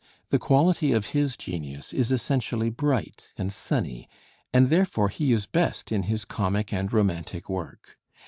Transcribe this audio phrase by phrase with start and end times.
[0.29, 4.09] The quality of his genius is essentially bright and sunny,
[4.51, 7.99] and therefore he is best in his comic and romantic work.